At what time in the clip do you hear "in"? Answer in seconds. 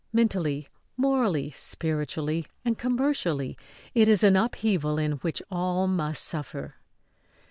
4.97-5.11